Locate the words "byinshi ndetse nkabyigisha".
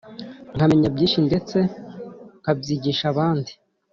0.95-3.05